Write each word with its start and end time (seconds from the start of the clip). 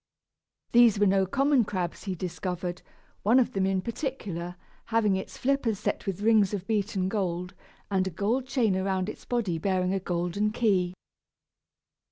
These 0.71 0.97
were 0.97 1.05
no 1.05 1.27
common 1.27 1.63
crabs 1.63 2.05
he 2.05 2.15
discovered, 2.15 2.81
one 3.21 3.37
of 3.37 3.51
them 3.53 3.67
in 3.67 3.83
particular, 3.83 4.55
having 4.85 5.15
its 5.15 5.37
flippers 5.37 5.77
set 5.77 6.07
with 6.07 6.21
rings 6.21 6.55
of 6.55 6.65
beaten 6.65 7.07
gold, 7.07 7.53
and 7.91 8.07
a 8.07 8.09
gold 8.09 8.47
chain 8.47 8.75
around 8.75 9.09
its 9.09 9.25
body 9.25 9.59
bearing 9.59 9.93
a 9.93 9.99
golden 9.99 10.49
key. 10.53 10.95